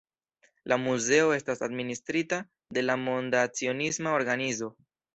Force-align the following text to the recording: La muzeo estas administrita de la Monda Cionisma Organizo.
La 0.71 0.79
muzeo 0.85 1.27
estas 1.35 1.61
administrita 1.69 2.41
de 2.79 2.87
la 2.89 2.99
Monda 3.05 3.47
Cionisma 3.61 4.19
Organizo. 4.23 4.77